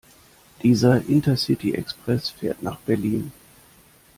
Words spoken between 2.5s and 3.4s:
nach Berlin.